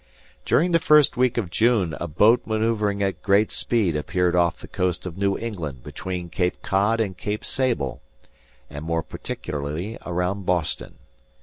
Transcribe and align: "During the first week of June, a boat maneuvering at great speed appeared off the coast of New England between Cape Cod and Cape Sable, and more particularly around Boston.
"During 0.45 0.71
the 0.71 0.79
first 0.79 1.15
week 1.15 1.37
of 1.37 1.51
June, 1.51 1.95
a 2.01 2.07
boat 2.07 2.41
maneuvering 2.47 3.03
at 3.03 3.21
great 3.21 3.51
speed 3.51 3.95
appeared 3.95 4.35
off 4.35 4.57
the 4.57 4.67
coast 4.67 5.05
of 5.05 5.15
New 5.15 5.37
England 5.37 5.83
between 5.83 6.27
Cape 6.27 6.63
Cod 6.63 6.99
and 6.99 7.15
Cape 7.15 7.45
Sable, 7.45 8.01
and 8.67 8.83
more 8.83 9.03
particularly 9.03 9.99
around 10.03 10.43
Boston. 10.43 10.95